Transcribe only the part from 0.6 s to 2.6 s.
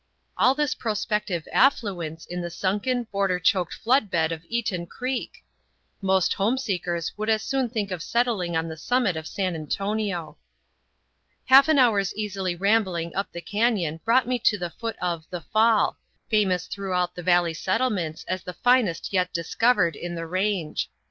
prospective affluence in the